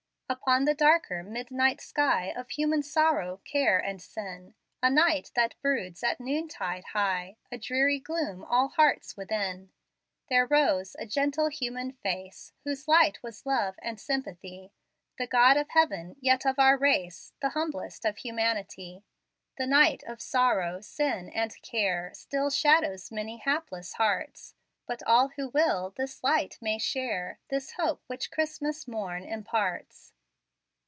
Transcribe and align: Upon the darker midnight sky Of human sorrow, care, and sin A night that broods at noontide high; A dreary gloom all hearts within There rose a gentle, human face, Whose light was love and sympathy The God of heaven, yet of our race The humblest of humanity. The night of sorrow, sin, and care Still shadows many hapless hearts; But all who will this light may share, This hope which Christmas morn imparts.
Upon 0.41 0.63
the 0.63 0.73
darker 0.73 1.23
midnight 1.23 1.81
sky 1.81 2.27
Of 2.27 2.51
human 2.51 2.83
sorrow, 2.83 3.41
care, 3.43 3.77
and 3.77 4.01
sin 4.01 4.53
A 4.81 4.89
night 4.89 5.29
that 5.35 5.61
broods 5.61 6.05
at 6.05 6.21
noontide 6.21 6.85
high; 6.93 7.35
A 7.51 7.57
dreary 7.57 7.99
gloom 7.99 8.45
all 8.45 8.69
hearts 8.69 9.17
within 9.17 9.71
There 10.29 10.45
rose 10.45 10.95
a 10.97 11.05
gentle, 11.05 11.49
human 11.49 11.91
face, 11.91 12.53
Whose 12.63 12.87
light 12.87 13.21
was 13.21 13.45
love 13.45 13.75
and 13.81 13.99
sympathy 13.99 14.71
The 15.17 15.27
God 15.27 15.57
of 15.57 15.67
heaven, 15.71 16.15
yet 16.21 16.45
of 16.45 16.57
our 16.57 16.77
race 16.77 17.33
The 17.41 17.49
humblest 17.49 18.05
of 18.05 18.15
humanity. 18.15 19.03
The 19.57 19.67
night 19.67 20.01
of 20.05 20.21
sorrow, 20.21 20.79
sin, 20.79 21.27
and 21.31 21.61
care 21.61 22.13
Still 22.13 22.49
shadows 22.49 23.11
many 23.11 23.39
hapless 23.39 23.95
hearts; 23.95 24.55
But 24.87 25.03
all 25.03 25.27
who 25.35 25.49
will 25.49 25.89
this 25.89 26.23
light 26.23 26.57
may 26.61 26.77
share, 26.77 27.39
This 27.49 27.73
hope 27.73 28.01
which 28.07 28.31
Christmas 28.31 28.87
morn 28.87 29.25
imparts. 29.25 30.13